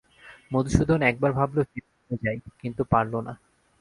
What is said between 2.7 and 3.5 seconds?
পারল না।